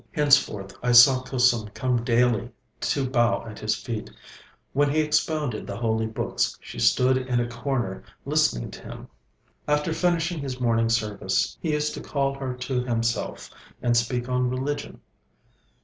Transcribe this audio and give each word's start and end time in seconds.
Henceforth 0.13 0.73
I 0.81 0.93
saw 0.93 1.21
Kusum 1.21 1.67
come 1.75 2.03
daily 2.03 2.49
to 2.79 3.07
bow 3.07 3.45
at 3.45 3.59
his 3.59 3.75
feet. 3.75 4.09
When 4.73 4.89
he 4.89 4.99
expounded 5.01 5.67
the 5.67 5.77
holy 5.77 6.07
books, 6.07 6.57
she 6.59 6.79
stood 6.79 7.17
in 7.17 7.39
a 7.39 7.47
corner 7.47 8.01
listening 8.25 8.71
to 8.71 8.81
him. 8.81 9.09
After 9.67 9.93
finishing 9.93 10.39
his 10.39 10.59
morning 10.59 10.89
service, 10.89 11.55
he 11.61 11.73
used 11.73 11.93
to 11.93 12.01
call 12.01 12.33
her 12.33 12.55
to 12.55 12.83
himself 12.83 13.51
and 13.79 13.95
speak 13.95 14.27
on 14.27 14.49
religion. 14.49 15.01